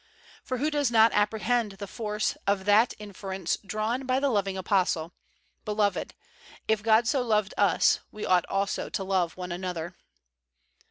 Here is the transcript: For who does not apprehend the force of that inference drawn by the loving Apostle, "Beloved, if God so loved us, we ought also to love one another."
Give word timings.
For 0.43 0.57
who 0.57 0.71
does 0.71 0.89
not 0.89 1.11
apprehend 1.13 1.73
the 1.73 1.85
force 1.85 2.35
of 2.47 2.65
that 2.65 2.95
inference 2.97 3.57
drawn 3.57 4.07
by 4.07 4.19
the 4.19 4.29
loving 4.31 4.57
Apostle, 4.57 5.13
"Beloved, 5.63 6.15
if 6.67 6.81
God 6.81 7.07
so 7.07 7.21
loved 7.21 7.53
us, 7.55 7.99
we 8.11 8.25
ought 8.25 8.47
also 8.47 8.89
to 8.89 9.03
love 9.03 9.37
one 9.37 9.51
another." 9.51 9.95